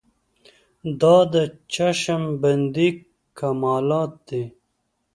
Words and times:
دا 1.01 1.15
د 1.33 1.35
چشم 1.73 2.23
بندۍ 2.41 2.89
کمالات 3.39 4.11
دي. 4.27 4.43